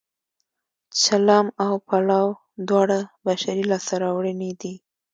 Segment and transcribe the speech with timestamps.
[1.01, 2.29] چلم او پلاو
[2.67, 4.73] دواړه بشري لاسته راوړنې دي